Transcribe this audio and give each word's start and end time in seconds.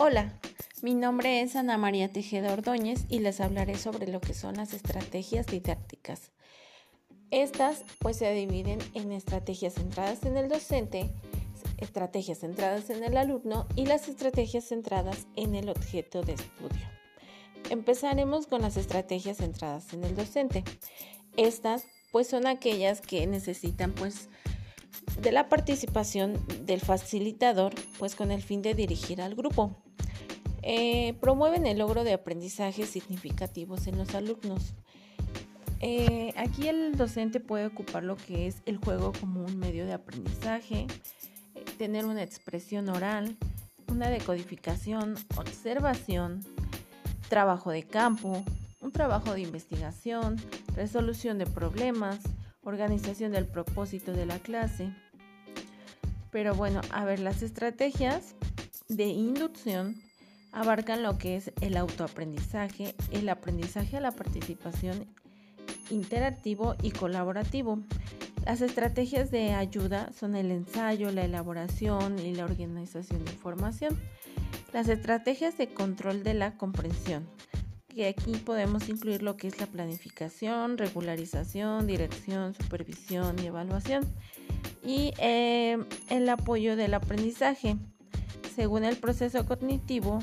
Hola, 0.00 0.32
mi 0.80 0.94
nombre 0.94 1.40
es 1.40 1.56
Ana 1.56 1.76
María 1.76 2.12
Tejeda 2.12 2.52
Ordóñez 2.52 3.04
y 3.08 3.18
les 3.18 3.40
hablaré 3.40 3.76
sobre 3.76 4.06
lo 4.06 4.20
que 4.20 4.32
son 4.32 4.54
las 4.54 4.72
estrategias 4.72 5.46
didácticas. 5.46 6.30
Estas 7.32 7.82
pues 7.98 8.18
se 8.18 8.32
dividen 8.32 8.78
en 8.94 9.10
estrategias 9.10 9.74
centradas 9.74 10.22
en 10.22 10.36
el 10.36 10.48
docente, 10.48 11.10
estrategias 11.78 12.38
centradas 12.38 12.90
en 12.90 13.02
el 13.02 13.16
alumno 13.16 13.66
y 13.74 13.86
las 13.86 14.06
estrategias 14.08 14.66
centradas 14.68 15.26
en 15.34 15.56
el 15.56 15.68
objeto 15.68 16.22
de 16.22 16.34
estudio. 16.34 16.86
Empezaremos 17.68 18.46
con 18.46 18.62
las 18.62 18.76
estrategias 18.76 19.38
centradas 19.38 19.92
en 19.94 20.04
el 20.04 20.14
docente. 20.14 20.62
Estas 21.36 21.86
pues 22.12 22.28
son 22.28 22.46
aquellas 22.46 23.00
que 23.00 23.26
necesitan 23.26 23.92
pues 23.94 24.28
de 25.20 25.32
la 25.32 25.48
participación 25.48 26.40
del 26.66 26.80
facilitador 26.80 27.74
pues 27.98 28.14
con 28.14 28.30
el 28.30 28.42
fin 28.44 28.62
de 28.62 28.74
dirigir 28.74 29.20
al 29.20 29.34
grupo. 29.34 29.74
Eh, 30.62 31.14
promueven 31.20 31.66
el 31.66 31.78
logro 31.78 32.04
de 32.04 32.12
aprendizajes 32.12 32.88
significativos 32.88 33.86
en 33.86 33.98
los 33.98 34.14
alumnos. 34.14 34.74
Eh, 35.80 36.34
aquí 36.36 36.66
el 36.66 36.96
docente 36.96 37.38
puede 37.38 37.66
ocupar 37.66 38.02
lo 38.02 38.16
que 38.16 38.48
es 38.48 38.62
el 38.66 38.78
juego 38.78 39.12
como 39.20 39.44
un 39.44 39.58
medio 39.58 39.86
de 39.86 39.92
aprendizaje, 39.92 40.86
eh, 41.54 41.64
tener 41.78 42.04
una 42.04 42.22
expresión 42.22 42.88
oral, 42.88 43.36
una 43.86 44.10
decodificación, 44.10 45.14
observación, 45.36 46.44
trabajo 47.28 47.70
de 47.70 47.84
campo, 47.84 48.44
un 48.80 48.90
trabajo 48.90 49.34
de 49.34 49.42
investigación, 49.42 50.36
resolución 50.74 51.38
de 51.38 51.46
problemas, 51.46 52.18
organización 52.64 53.32
del 53.32 53.46
propósito 53.46 54.12
de 54.12 54.26
la 54.26 54.40
clase. 54.40 54.90
Pero 56.32 56.54
bueno, 56.54 56.80
a 56.90 57.04
ver, 57.04 57.20
las 57.20 57.42
estrategias 57.42 58.34
de 58.88 59.06
inducción 59.06 60.07
abarcan 60.52 61.02
lo 61.02 61.18
que 61.18 61.36
es 61.36 61.52
el 61.60 61.76
autoaprendizaje, 61.76 62.94
el 63.10 63.28
aprendizaje 63.28 63.96
a 63.96 64.00
la 64.00 64.12
participación 64.12 65.06
interactivo 65.90 66.74
y 66.82 66.90
colaborativo. 66.90 67.80
Las 68.44 68.60
estrategias 68.62 69.30
de 69.30 69.52
ayuda 69.52 70.10
son 70.12 70.34
el 70.34 70.50
ensayo, 70.50 71.10
la 71.12 71.24
elaboración 71.24 72.18
y 72.18 72.34
la 72.34 72.44
organización 72.44 73.24
de 73.24 73.32
información. 73.32 73.98
Las 74.72 74.88
estrategias 74.88 75.56
de 75.58 75.68
control 75.68 76.22
de 76.22 76.34
la 76.34 76.56
comprensión, 76.56 77.26
que 77.94 78.06
aquí 78.06 78.32
podemos 78.36 78.88
incluir 78.88 79.22
lo 79.22 79.36
que 79.36 79.48
es 79.48 79.58
la 79.60 79.66
planificación, 79.66 80.78
regularización, 80.78 81.86
dirección, 81.86 82.54
supervisión 82.54 83.36
y 83.42 83.46
evaluación. 83.46 84.04
Y 84.84 85.12
eh, 85.18 85.78
el 86.10 86.28
apoyo 86.28 86.76
del 86.76 86.94
aprendizaje. 86.94 87.76
Según 88.58 88.82
el 88.82 88.96
proceso 88.96 89.46
cognitivo, 89.46 90.18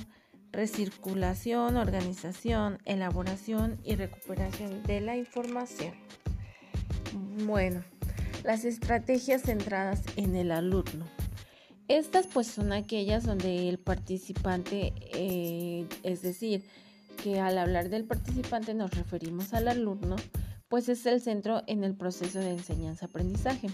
recirculación, 0.51 1.77
organización, 1.77 2.79
elaboración 2.83 3.79
y 3.81 3.95
recuperación 3.95 4.83
de 4.83 4.99
la 4.99 5.15
información. 5.15 5.93
Bueno, 7.45 7.81
las 8.43 8.65
estrategias 8.65 9.43
centradas 9.43 10.03
en 10.17 10.35
el 10.35 10.51
alumno. 10.51 11.05
Estas 11.87 12.27
pues 12.27 12.47
son 12.47 12.73
aquellas 12.73 13.23
donde 13.23 13.69
el 13.69 13.79
participante, 13.79 14.91
eh, 15.13 15.87
es 16.03 16.21
decir, 16.21 16.65
que 17.23 17.39
al 17.39 17.57
hablar 17.57 17.87
del 17.87 18.03
participante 18.03 18.73
nos 18.73 18.91
referimos 18.91 19.53
al 19.53 19.69
alumno, 19.69 20.17
pues 20.67 20.89
es 20.89 21.05
el 21.05 21.21
centro 21.21 21.63
en 21.67 21.85
el 21.85 21.95
proceso 21.95 22.39
de 22.39 22.51
enseñanza-aprendizaje. 22.51 23.69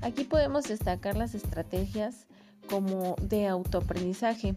Aquí 0.00 0.24
podemos 0.24 0.64
destacar 0.64 1.14
las 1.18 1.34
estrategias 1.34 2.25
como 2.66 3.16
de 3.20 3.46
autoaprendizaje, 3.46 4.54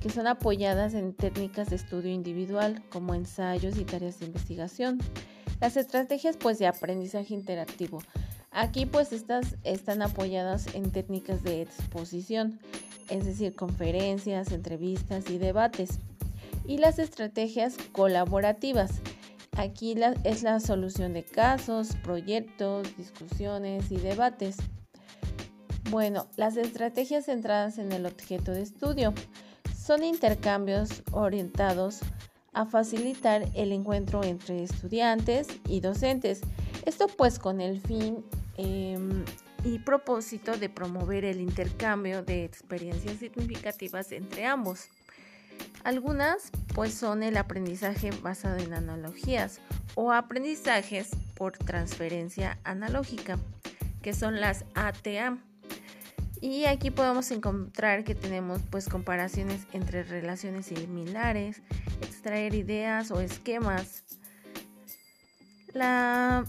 que 0.00 0.10
son 0.10 0.26
apoyadas 0.26 0.94
en 0.94 1.14
técnicas 1.14 1.70
de 1.70 1.76
estudio 1.76 2.10
individual 2.10 2.82
como 2.90 3.14
ensayos 3.14 3.78
y 3.78 3.84
tareas 3.84 4.18
de 4.18 4.26
investigación. 4.26 4.98
Las 5.60 5.76
estrategias 5.76 6.36
pues 6.36 6.58
de 6.58 6.66
aprendizaje 6.66 7.34
interactivo. 7.34 8.02
Aquí 8.50 8.84
pues 8.84 9.12
estas 9.12 9.56
están 9.62 10.02
apoyadas 10.02 10.74
en 10.74 10.90
técnicas 10.90 11.42
de 11.42 11.62
exposición, 11.62 12.58
es 13.08 13.24
decir, 13.24 13.54
conferencias, 13.54 14.52
entrevistas 14.52 15.30
y 15.30 15.38
debates. 15.38 16.00
Y 16.66 16.78
las 16.78 16.98
estrategias 16.98 17.76
colaborativas. 17.92 19.00
Aquí 19.56 19.94
es 20.24 20.42
la 20.42 20.60
solución 20.60 21.12
de 21.12 21.24
casos, 21.24 21.94
proyectos, 22.02 22.96
discusiones 22.96 23.90
y 23.90 23.96
debates. 23.96 24.56
Bueno, 25.92 26.26
las 26.36 26.56
estrategias 26.56 27.26
centradas 27.26 27.76
en 27.76 27.92
el 27.92 28.06
objeto 28.06 28.52
de 28.52 28.62
estudio 28.62 29.12
son 29.78 30.04
intercambios 30.04 31.02
orientados 31.12 32.00
a 32.54 32.64
facilitar 32.64 33.46
el 33.54 33.72
encuentro 33.72 34.24
entre 34.24 34.62
estudiantes 34.62 35.48
y 35.68 35.80
docentes. 35.80 36.40
Esto 36.86 37.08
pues 37.08 37.38
con 37.38 37.60
el 37.60 37.78
fin 37.78 38.24
em, 38.56 39.22
y 39.64 39.80
propósito 39.80 40.56
de 40.56 40.70
promover 40.70 41.26
el 41.26 41.42
intercambio 41.42 42.22
de 42.22 42.46
experiencias 42.46 43.18
significativas 43.18 44.12
entre 44.12 44.46
ambos. 44.46 44.86
Algunas 45.84 46.52
pues 46.74 46.94
son 46.94 47.22
el 47.22 47.36
aprendizaje 47.36 48.12
basado 48.22 48.56
en 48.56 48.72
analogías 48.72 49.60
o 49.94 50.10
aprendizajes 50.10 51.10
por 51.34 51.58
transferencia 51.58 52.58
analógica, 52.64 53.38
que 54.00 54.14
son 54.14 54.40
las 54.40 54.64
ATA. 54.74 55.36
Y 56.42 56.64
aquí 56.64 56.90
podemos 56.90 57.30
encontrar 57.30 58.02
que 58.02 58.16
tenemos 58.16 58.60
pues 58.68 58.88
comparaciones 58.88 59.64
entre 59.72 60.02
relaciones 60.02 60.66
similares, 60.66 61.62
extraer 62.00 62.54
ideas 62.54 63.12
o 63.12 63.20
esquemas. 63.20 64.02
La 65.72 66.44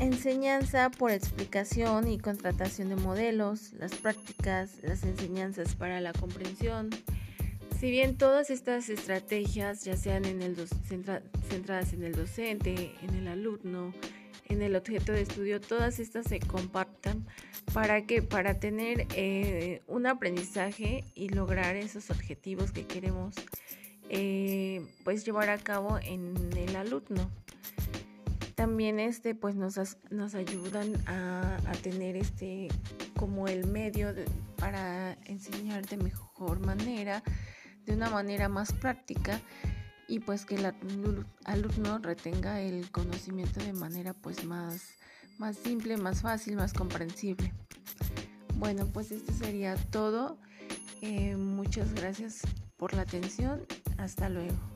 enseñanza 0.00 0.90
por 0.90 1.12
explicación 1.12 2.08
y 2.08 2.18
contratación 2.18 2.88
de 2.88 2.96
modelos, 2.96 3.72
las 3.74 3.94
prácticas, 3.94 4.82
las 4.82 5.04
enseñanzas 5.04 5.76
para 5.76 6.00
la 6.00 6.12
comprensión. 6.12 6.90
Si 7.78 7.88
bien 7.88 8.18
todas 8.18 8.50
estas 8.50 8.88
estrategias, 8.88 9.84
ya 9.84 9.96
sean 9.96 10.24
en 10.24 10.42
el 10.42 10.56
centradas 11.48 11.92
en 11.92 12.02
el 12.02 12.16
docente, 12.16 12.96
en 13.00 13.14
el 13.14 13.28
alumno, 13.28 13.94
en 14.48 14.60
el 14.60 14.74
objeto 14.74 15.12
de 15.12 15.22
estudio, 15.22 15.60
todas 15.60 16.00
estas 16.00 16.26
se 16.26 16.40
compartan 16.40 17.24
para 17.76 18.06
que 18.06 18.22
para 18.22 18.58
tener 18.58 19.06
eh, 19.14 19.82
un 19.86 20.06
aprendizaje 20.06 21.04
y 21.14 21.28
lograr 21.28 21.76
esos 21.76 22.08
objetivos 22.08 22.72
que 22.72 22.86
queremos 22.86 23.34
eh, 24.08 24.80
pues 25.04 25.26
llevar 25.26 25.50
a 25.50 25.58
cabo 25.58 25.98
en 25.98 26.34
el 26.56 26.74
alumno. 26.74 27.30
También 28.54 28.98
este 28.98 29.34
pues 29.34 29.56
nos, 29.56 29.78
nos 30.08 30.34
ayudan 30.34 30.94
a, 31.06 31.58
tener 31.82 32.16
este 32.16 32.68
como 33.18 33.46
el 33.46 33.66
medio 33.66 34.14
para 34.56 35.12
enseñar 35.26 35.84
de 35.84 35.98
mejor 35.98 36.60
manera 36.60 37.22
de 37.84 37.92
una 37.92 38.08
manera 38.08 38.48
más 38.48 38.72
práctica 38.72 39.38
y 40.08 40.20
pues 40.20 40.46
que 40.46 40.54
el 40.54 40.72
alumno 41.44 41.98
retenga 41.98 42.62
el 42.62 42.90
conocimiento 42.90 43.60
de 43.60 43.74
manera 43.74 44.14
pues 44.14 44.44
más, 44.44 44.96
más 45.38 45.56
simple, 45.56 45.96
más 45.96 46.22
fácil, 46.22 46.56
más 46.56 46.72
comprensible. 46.72 47.52
Bueno, 48.56 48.86
pues 48.86 49.12
esto 49.12 49.32
sería 49.32 49.76
todo. 49.90 50.38
Eh, 51.02 51.36
muchas 51.36 51.92
gracias 51.94 52.40
por 52.76 52.94
la 52.94 53.02
atención. 53.02 53.66
Hasta 53.98 54.28
luego. 54.28 54.75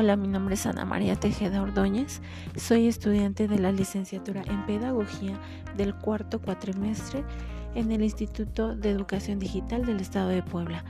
Hola, 0.00 0.14
mi 0.14 0.28
nombre 0.28 0.54
es 0.54 0.64
Ana 0.64 0.84
María 0.84 1.16
Tejeda 1.16 1.60
Ordóñez. 1.60 2.20
Soy 2.54 2.86
estudiante 2.86 3.48
de 3.48 3.58
la 3.58 3.72
licenciatura 3.72 4.44
en 4.46 4.64
Pedagogía 4.64 5.36
del 5.76 5.92
cuarto 5.92 6.40
cuatrimestre 6.40 7.24
en 7.74 7.90
el 7.90 8.04
Instituto 8.04 8.76
de 8.76 8.90
Educación 8.90 9.40
Digital 9.40 9.84
del 9.84 9.98
Estado 9.98 10.28
de 10.28 10.44
Puebla. 10.44 10.84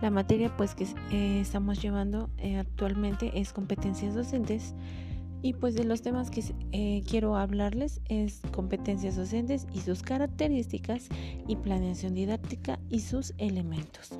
La 0.00 0.10
materia 0.10 0.56
pues 0.56 0.76
que 0.76 0.86
eh, 1.10 1.40
estamos 1.40 1.82
llevando 1.82 2.30
eh, 2.38 2.56
actualmente 2.56 3.32
es 3.34 3.52
competencias 3.52 4.14
docentes 4.14 4.76
y 5.42 5.54
pues 5.54 5.74
de 5.74 5.82
los 5.82 6.02
temas 6.02 6.30
que 6.30 6.44
eh, 6.70 7.02
quiero 7.10 7.34
hablarles 7.34 8.00
es 8.08 8.42
competencias 8.52 9.16
docentes 9.16 9.66
y 9.74 9.80
sus 9.80 10.04
características 10.04 11.08
y 11.48 11.56
planeación 11.56 12.14
didáctica 12.14 12.78
y 12.88 13.00
sus 13.00 13.34
elementos. 13.38 14.12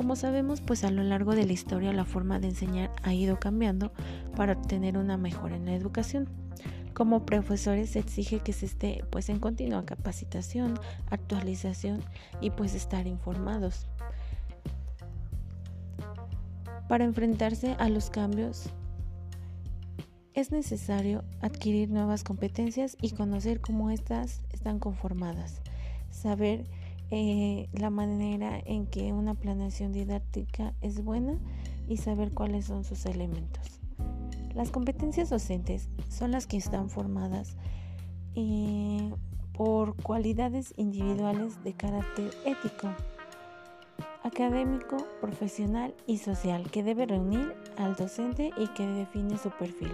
Como 0.00 0.16
sabemos, 0.16 0.62
pues 0.62 0.82
a 0.84 0.90
lo 0.90 1.02
largo 1.02 1.34
de 1.34 1.44
la 1.44 1.52
historia 1.52 1.92
la 1.92 2.06
forma 2.06 2.38
de 2.38 2.48
enseñar 2.48 2.90
ha 3.02 3.12
ido 3.12 3.38
cambiando 3.38 3.92
para 4.34 4.54
obtener 4.54 4.96
una 4.96 5.18
mejora 5.18 5.56
en 5.56 5.66
la 5.66 5.74
educación. 5.74 6.26
Como 6.94 7.26
profesores 7.26 7.90
se 7.90 7.98
exige 7.98 8.40
que 8.40 8.54
se 8.54 8.64
esté 8.64 9.04
pues 9.10 9.28
en 9.28 9.38
continua 9.38 9.84
capacitación, 9.84 10.80
actualización 11.10 12.02
y 12.40 12.48
pues 12.48 12.74
estar 12.74 13.06
informados. 13.06 13.88
Para 16.88 17.04
enfrentarse 17.04 17.76
a 17.78 17.90
los 17.90 18.08
cambios 18.08 18.70
Es 20.32 20.50
necesario 20.50 21.24
adquirir 21.42 21.90
nuevas 21.90 22.24
competencias 22.24 22.96
y 23.02 23.10
conocer 23.10 23.60
cómo 23.60 23.90
éstas 23.90 24.40
están 24.50 24.78
conformadas, 24.78 25.60
saber 26.10 26.64
eh, 27.10 27.68
la 27.72 27.90
manera 27.90 28.60
en 28.64 28.86
que 28.86 29.12
una 29.12 29.34
planeación 29.34 29.92
didáctica 29.92 30.74
es 30.80 31.02
buena 31.02 31.38
y 31.88 31.96
saber 31.96 32.32
cuáles 32.32 32.66
son 32.66 32.84
sus 32.84 33.04
elementos. 33.06 33.80
Las 34.54 34.70
competencias 34.70 35.30
docentes 35.30 35.88
son 36.08 36.30
las 36.30 36.46
que 36.46 36.56
están 36.56 36.88
formadas 36.88 37.56
eh, 38.34 39.12
por 39.52 39.94
cualidades 39.96 40.72
individuales 40.76 41.62
de 41.64 41.72
carácter 41.74 42.30
ético, 42.46 42.94
académico, 44.22 44.96
profesional 45.20 45.94
y 46.06 46.18
social 46.18 46.70
que 46.70 46.82
debe 46.82 47.06
reunir 47.06 47.54
al 47.76 47.96
docente 47.96 48.50
y 48.56 48.68
que 48.68 48.86
define 48.86 49.36
su 49.36 49.50
perfil. 49.50 49.92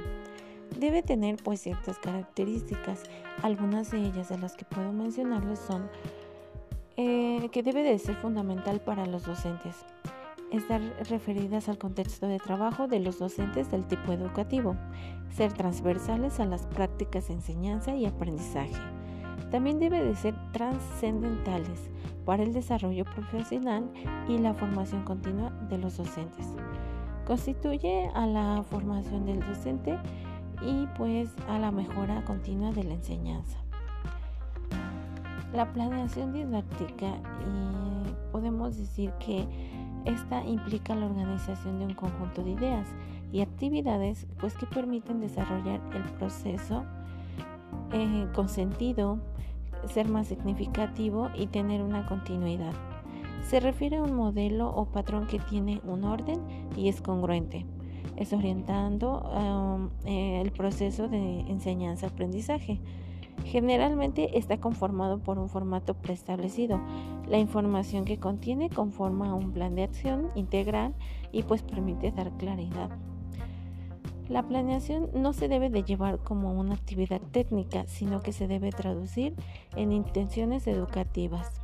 Debe 0.79 1.03
tener 1.03 1.37
pues 1.43 1.61
ciertas 1.61 1.99
características, 1.99 3.05
algunas 3.43 3.91
de 3.91 4.05
ellas 4.05 4.29
de 4.29 4.39
las 4.39 4.55
que 4.55 4.65
puedo 4.65 4.93
mencionarles 4.93 5.59
son 5.61 5.89
eh, 6.97 7.49
que 7.53 7.63
debe 7.63 7.83
de 7.83 7.99
ser 7.99 8.17
fundamental 8.17 8.81
para 8.81 9.07
los 9.07 9.25
docentes, 9.25 9.85
estar 10.51 10.81
referidas 11.09 11.69
al 11.69 11.79
contexto 11.79 12.27
de 12.27 12.39
trabajo 12.39 12.89
de 12.89 13.01
los 13.01 13.19
docentes 13.19 13.71
del 13.71 13.87
tipo 13.87 14.13
educativo, 14.13 14.77
ser 15.31 15.53
transversales 15.53 16.41
a 16.41 16.47
las 16.47 16.67
prácticas 16.67 17.29
de 17.29 17.35
enseñanza 17.35 17.95
y 17.95 18.07
aprendizaje 18.07 18.75
también 19.51 19.79
debe 19.79 20.03
de 20.05 20.15
ser 20.15 20.35
trascendentales 20.53 21.91
para 22.25 22.43
el 22.43 22.53
desarrollo 22.53 23.05
profesional 23.05 23.91
y 24.29 24.39
la 24.39 24.55
formación 24.55 25.05
continua 25.05 25.51
de 25.69 25.79
los 25.79 25.97
docentes. 25.97 26.47
Constituye 27.27 28.11
a 28.15 28.27
la 28.27 28.65
formación 28.69 29.27
del 29.27 29.41
docente 29.41 29.99
y 30.63 30.87
pues 30.97 31.31
a 31.49 31.59
la 31.59 31.71
mejora 31.71 32.25
continua 32.25 32.73
de 32.73 32.85
la 32.85 32.95
enseñanza. 32.95 33.66
La 35.57 35.73
planeación 35.73 36.35
didáctica 36.35 37.07
y 37.41 38.31
podemos 38.31 38.77
decir 38.77 39.11
que 39.19 39.47
esta 40.05 40.45
implica 40.45 40.95
la 40.95 41.07
organización 41.07 41.79
de 41.79 41.87
un 41.87 41.95
conjunto 41.95 42.43
de 42.43 42.51
ideas 42.51 42.87
y 43.33 43.41
actividades 43.41 44.27
pues 44.39 44.55
que 44.55 44.67
permiten 44.67 45.19
desarrollar 45.19 45.81
el 45.95 46.03
proceso 46.19 46.85
eh, 47.91 48.29
con 48.35 48.51
sentido, 48.51 49.19
ser 49.89 50.11
más 50.11 50.27
significativo 50.27 51.31
y 51.35 51.47
tener 51.47 51.81
una 51.81 52.05
continuidad. 52.05 52.75
Se 53.43 53.59
refiere 53.59 53.97
a 53.97 54.03
un 54.03 54.15
modelo 54.15 54.69
o 54.69 54.85
patrón 54.85 55.27
que 55.27 55.39
tiene 55.39 55.81
un 55.87 56.05
orden 56.05 56.39
y 56.77 56.91
es 56.91 57.01
congruente. 57.01 57.65
Es 58.19 58.35
orientando 58.35 59.23
um, 59.23 59.89
eh, 60.05 60.43
el 60.43 60.53
proceso 60.53 61.09
de 61.09 61.41
enseñanza-aprendizaje. 61.49 62.79
Generalmente 63.45 64.39
está 64.39 64.59
conformado 64.59 65.19
por 65.19 65.39
un 65.39 65.49
formato 65.49 65.95
preestablecido. 65.95 66.81
La 67.29 67.39
información 67.39 68.05
que 68.05 68.19
contiene 68.19 68.71
conforma 68.71 69.35
un 69.35 69.53
plan 69.53 69.75
de 69.75 69.85
acción 69.85 70.29
integral 70.35 70.95
y 71.33 71.43
pues 71.43 71.63
permite 71.63 72.11
dar 72.11 72.37
claridad. 72.37 72.91
La 74.29 74.43
planeación 74.43 75.11
no 75.15 75.33
se 75.33 75.47
debe 75.47 75.71
de 75.71 75.85
llevar 75.85 76.19
como 76.19 76.53
una 76.53 76.75
actividad 76.75 77.21
técnica, 77.21 77.87
sino 77.87 78.23
que 78.23 78.33
se 78.33 78.49
debe 78.49 78.73
traducir 78.73 79.37
en 79.77 79.93
intenciones 79.93 80.67
educativas. 80.67 81.61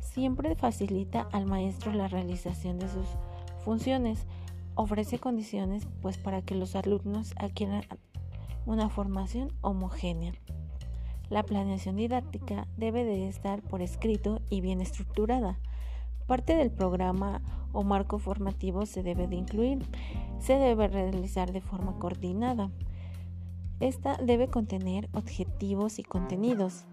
Siempre 0.00 0.56
facilita 0.56 1.28
al 1.30 1.46
maestro 1.46 1.92
la 1.92 2.08
realización 2.08 2.80
de 2.80 2.88
sus 2.88 3.06
funciones, 3.64 4.26
ofrece 4.74 5.20
condiciones 5.20 5.86
pues 6.00 6.18
para 6.18 6.42
que 6.42 6.56
los 6.56 6.74
alumnos 6.74 7.34
adquieran 7.38 7.84
una 8.66 8.88
formación 8.88 9.52
homogénea. 9.60 10.32
La 11.32 11.44
planeación 11.44 11.96
didáctica 11.96 12.68
debe 12.76 13.04
de 13.04 13.26
estar 13.26 13.62
por 13.62 13.80
escrito 13.80 14.42
y 14.50 14.60
bien 14.60 14.82
estructurada. 14.82 15.58
Parte 16.26 16.54
del 16.54 16.70
programa 16.70 17.40
o 17.72 17.84
marco 17.84 18.18
formativo 18.18 18.84
se 18.84 19.02
debe 19.02 19.26
de 19.26 19.36
incluir. 19.36 19.78
Se 20.40 20.56
debe 20.56 20.88
realizar 20.88 21.50
de 21.50 21.62
forma 21.62 21.98
coordinada. 21.98 22.70
Esta 23.80 24.18
debe 24.18 24.48
contener 24.48 25.08
objetivos 25.14 25.98
y 25.98 26.02
contenidos, 26.02 26.84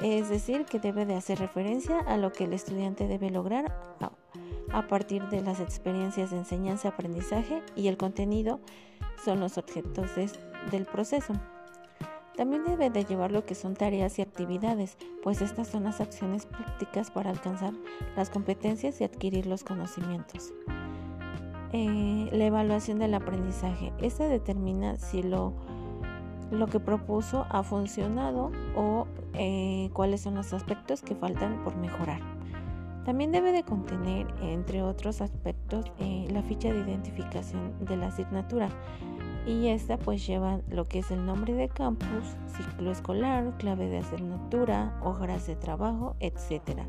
es 0.00 0.30
decir, 0.30 0.64
que 0.64 0.78
debe 0.78 1.04
de 1.04 1.16
hacer 1.16 1.38
referencia 1.38 1.98
a 1.98 2.16
lo 2.16 2.32
que 2.32 2.44
el 2.44 2.54
estudiante 2.54 3.06
debe 3.06 3.28
lograr 3.28 3.70
a 4.72 4.88
partir 4.88 5.28
de 5.28 5.42
las 5.42 5.60
experiencias 5.60 6.30
de 6.30 6.38
enseñanza-aprendizaje 6.38 7.62
y 7.76 7.88
el 7.88 7.98
contenido 7.98 8.60
son 9.22 9.40
los 9.40 9.58
objetos 9.58 10.08
del 10.70 10.86
proceso. 10.86 11.34
También 12.36 12.64
debe 12.64 12.88
de 12.88 13.04
llevar 13.04 13.30
lo 13.30 13.44
que 13.44 13.54
son 13.54 13.74
tareas 13.74 14.18
y 14.18 14.22
actividades, 14.22 14.96
pues 15.22 15.42
estas 15.42 15.68
son 15.68 15.84
las 15.84 16.00
acciones 16.00 16.46
prácticas 16.46 17.10
para 17.10 17.30
alcanzar 17.30 17.74
las 18.16 18.30
competencias 18.30 19.00
y 19.00 19.04
adquirir 19.04 19.46
los 19.46 19.64
conocimientos. 19.64 20.52
Eh, 21.72 22.28
la 22.32 22.44
evaluación 22.44 22.98
del 22.98 23.14
aprendizaje. 23.14 23.92
Esta 24.00 24.28
determina 24.28 24.96
si 24.96 25.22
lo, 25.22 25.54
lo 26.50 26.66
que 26.66 26.80
propuso 26.80 27.46
ha 27.50 27.62
funcionado 27.62 28.50
o 28.76 29.06
eh, 29.34 29.90
cuáles 29.92 30.20
son 30.22 30.34
los 30.34 30.52
aspectos 30.52 31.02
que 31.02 31.14
faltan 31.14 31.64
por 31.64 31.76
mejorar. 31.76 32.20
También 33.04 33.32
debe 33.32 33.52
de 33.52 33.64
contener, 33.64 34.26
entre 34.42 34.82
otros 34.82 35.20
aspectos, 35.20 35.86
eh, 35.98 36.28
la 36.30 36.42
ficha 36.42 36.72
de 36.72 36.80
identificación 36.80 37.72
de 37.84 37.96
la 37.96 38.08
asignatura, 38.08 38.68
y 39.46 39.68
esta 39.68 39.98
pues 39.98 40.26
lleva 40.26 40.60
lo 40.68 40.84
que 40.84 41.00
es 41.00 41.10
el 41.10 41.26
nombre 41.26 41.52
de 41.54 41.68
campus, 41.68 42.36
ciclo 42.56 42.90
escolar, 42.90 43.56
clave 43.58 43.88
de 43.88 43.98
asignatura, 43.98 44.98
horas 45.02 45.46
de 45.46 45.56
trabajo, 45.56 46.14
etc. 46.20 46.80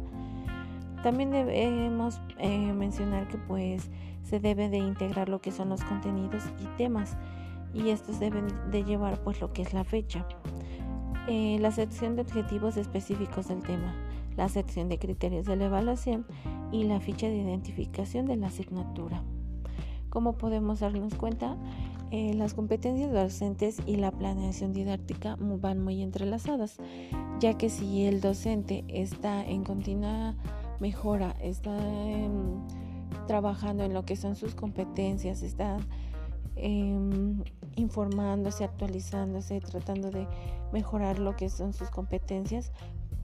También 1.01 1.31
debemos 1.31 2.21
eh, 2.37 2.73
mencionar 2.73 3.27
que 3.27 3.37
pues 3.37 3.89
se 4.23 4.39
debe 4.39 4.69
de 4.69 4.77
integrar 4.77 5.29
lo 5.29 5.41
que 5.41 5.51
son 5.51 5.69
los 5.69 5.83
contenidos 5.83 6.43
y 6.61 6.65
temas 6.77 7.17
y 7.73 7.89
estos 7.89 8.19
deben 8.19 8.47
de 8.71 8.83
llevar 8.83 9.21
pues 9.23 9.41
lo 9.41 9.51
que 9.51 9.63
es 9.63 9.73
la 9.73 9.83
fecha. 9.83 10.25
Eh, 11.27 11.57
la 11.59 11.71
sección 11.71 12.15
de 12.15 12.21
objetivos 12.21 12.77
específicos 12.77 13.47
del 13.47 13.63
tema, 13.63 13.95
la 14.37 14.49
sección 14.49 14.89
de 14.89 14.99
criterios 14.99 15.45
de 15.45 15.55
la 15.55 15.65
evaluación 15.65 16.25
y 16.71 16.83
la 16.83 16.99
ficha 16.99 17.27
de 17.27 17.37
identificación 17.37 18.25
de 18.25 18.35
la 18.35 18.47
asignatura. 18.47 19.23
Como 20.09 20.37
podemos 20.37 20.81
darnos 20.81 21.15
cuenta, 21.15 21.57
eh, 22.15 22.35
las 22.35 22.53
competencias 22.53 23.11
docentes 23.11 23.81
y 23.87 23.95
la 23.95 24.11
planeación 24.11 24.71
didáctica 24.71 25.35
van 25.39 25.83
muy 25.83 26.03
entrelazadas, 26.03 26.77
ya 27.39 27.57
que 27.57 27.71
si 27.71 28.05
el 28.05 28.21
docente 28.21 28.85
está 28.87 29.43
en 29.43 29.63
continua 29.63 30.35
mejora, 30.79 31.31
está 31.41 31.75
em, 31.75 32.61
trabajando 33.25 33.83
en 33.83 33.95
lo 33.95 34.05
que 34.05 34.15
son 34.15 34.35
sus 34.35 34.53
competencias, 34.53 35.41
está 35.41 35.79
em, 36.55 37.43
informándose, 37.77 38.63
actualizándose, 38.63 39.59
tratando 39.59 40.11
de 40.11 40.27
mejorar 40.71 41.17
lo 41.17 41.35
que 41.35 41.49
son 41.49 41.73
sus 41.73 41.89
competencias, 41.89 42.73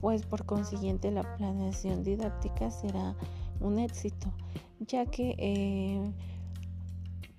pues 0.00 0.26
por 0.26 0.46
consiguiente 0.46 1.12
la 1.12 1.36
planeación 1.36 2.02
didáctica 2.02 2.72
será 2.72 3.14
un 3.60 3.78
éxito, 3.78 4.32
ya 4.80 5.06
que 5.06 5.36
eh, 5.38 6.12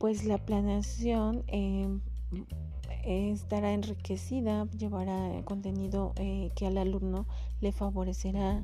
pues 0.01 0.25
la 0.25 0.39
planeación 0.39 1.43
em, 1.45 2.01
estará 3.05 3.71
enriquecida, 3.71 4.65
llevará 4.71 5.43
contenido 5.45 6.13
eh, 6.15 6.49
que 6.55 6.65
al 6.65 6.79
alumno 6.79 7.27
le 7.61 7.71
favorecerá. 7.71 8.63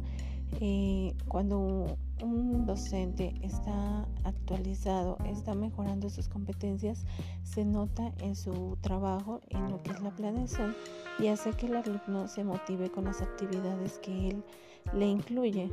Eh, 0.61 1.13
cuando 1.27 1.95
un 2.23 2.65
docente 2.65 3.35
está 3.43 4.07
actualizado, 4.23 5.19
está 5.27 5.53
mejorando 5.53 6.09
sus 6.09 6.27
competencias, 6.27 7.05
se 7.43 7.65
nota 7.65 8.11
en 8.21 8.35
su 8.35 8.75
trabajo, 8.81 9.41
en 9.49 9.69
lo 9.69 9.83
que 9.83 9.91
es 9.91 10.01
la 10.01 10.15
planeación, 10.15 10.75
y 11.19 11.27
hace 11.27 11.51
que 11.51 11.67
el 11.67 11.75
alumno 11.75 12.27
se 12.27 12.43
motive 12.43 12.89
con 12.89 13.05
las 13.05 13.21
actividades 13.21 13.99
que 13.99 14.29
él 14.29 14.43
le 14.91 15.05
incluye. 15.05 15.69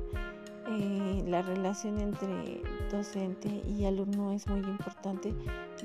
Eh, 0.66 1.22
la 1.26 1.42
relación 1.42 2.00
entre 2.00 2.62
docente 2.90 3.48
y 3.68 3.84
alumno 3.84 4.32
es 4.32 4.46
muy 4.46 4.60
importante 4.60 5.34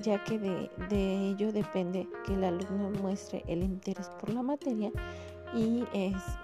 ya 0.02 0.24
que 0.24 0.40
de, 0.40 1.30
ello 1.30 1.52
depende 1.52 2.08
que 2.26 2.34
el 2.34 2.46
alumno 2.46 2.90
muestre 3.02 3.44
el 3.48 3.64
interés 3.64 4.10
por 4.20 4.30
la 4.30 4.42
materia 4.42 4.90
y 5.54 5.84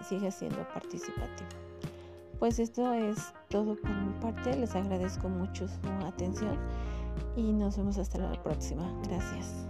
siga 0.03 0.31
siendo 0.31 0.67
participativo. 0.73 1.47
Pues 2.39 2.59
esto 2.59 2.93
es 2.93 3.33
todo 3.49 3.75
por 3.75 3.91
mi 3.91 4.11
parte, 4.19 4.57
les 4.57 4.75
agradezco 4.75 5.29
mucho 5.29 5.67
su 5.67 6.05
atención 6.05 6.57
y 7.37 7.53
nos 7.53 7.77
vemos 7.77 7.97
hasta 7.97 8.17
la 8.17 8.43
próxima. 8.43 8.83
Gracias. 9.07 9.65